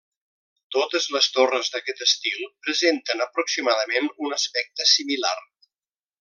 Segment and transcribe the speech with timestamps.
[0.75, 5.37] Totes les torres d'aquest estil presenten, aproximadament, un aspecte similar.